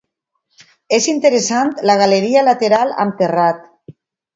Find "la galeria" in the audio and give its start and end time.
1.91-2.45